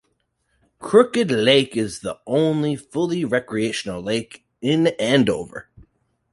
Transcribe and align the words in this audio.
Crooked 0.79 1.29
Lake 1.29 1.77
is 1.77 1.99
the 1.99 2.17
only 2.25 2.75
fully 2.75 3.23
recreational 3.23 4.01
lake 4.01 4.43
in 4.59 4.87
Andover. 4.99 5.69